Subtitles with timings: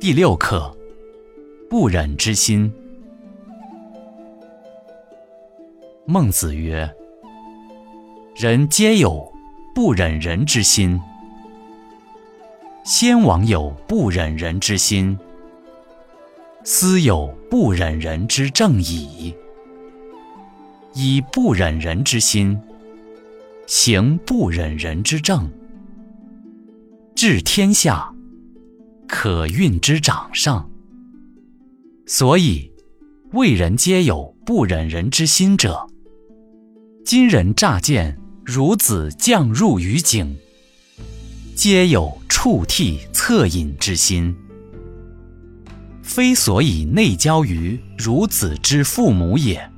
[0.00, 0.74] 第六课：
[1.68, 2.72] 不忍之心。
[6.06, 6.88] 孟子曰
[8.34, 9.30] ：“人皆有
[9.74, 10.98] 不忍人之心。
[12.84, 15.18] 先王有不忍人之心，
[16.64, 19.34] 斯有不忍人之正矣。
[20.94, 22.58] 以不忍人之心，
[23.66, 25.46] 行不忍人之正，
[27.18, 28.14] 治天下。”
[29.08, 30.70] 可运之掌上，
[32.06, 32.70] 所以
[33.32, 35.84] 为人皆有不忍人之心者。
[37.04, 40.36] 今人乍见孺子降入于井，
[41.56, 44.36] 皆有触涕恻隐之心，
[46.02, 49.68] 非所以内交于孺子之父母也，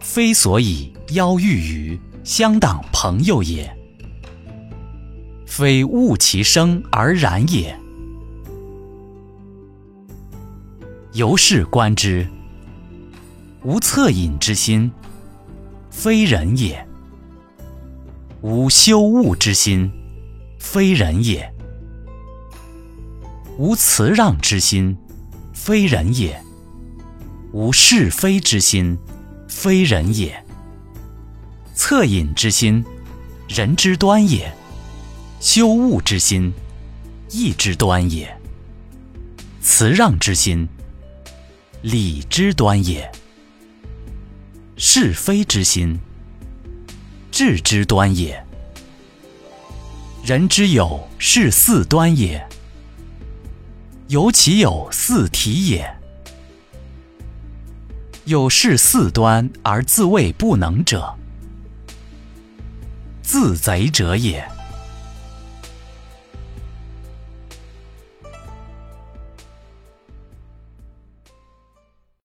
[0.00, 3.79] 非所以邀遇于乡党朋友也。
[5.50, 7.76] 非恶其生而然也。
[11.12, 12.24] 由是观之，
[13.64, 14.92] 无恻隐之心，
[15.90, 16.76] 非人也；
[18.42, 19.90] 无羞恶之心，
[20.60, 21.52] 非人也；
[23.58, 24.96] 无辞让之心，
[25.52, 26.32] 非人也；
[27.52, 28.96] 无是非之心，
[29.48, 30.44] 非人也。
[31.74, 32.84] 恻隐之心，
[33.48, 34.54] 人之端也。
[35.40, 36.52] 羞恶之心，
[37.30, 38.28] 义之端也；
[39.62, 40.68] 辞让之心，
[41.80, 43.10] 礼之端也；
[44.76, 45.98] 是非之心，
[47.32, 48.44] 智之端也。
[50.22, 52.46] 人之有是四端也，
[54.08, 55.90] 由其有四体也。
[58.26, 61.16] 有是四端而自谓不能者，
[63.22, 64.46] 自贼者也。